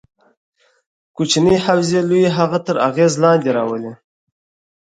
کوچنۍ 1.15 1.57
حوزې 1.65 2.01
لویې 2.09 2.29
هغه 2.37 2.57
تر 2.65 2.75
اغېز 2.87 3.13
لاندې 3.23 3.49
رانه 3.55 3.69
ولي. 3.69 3.93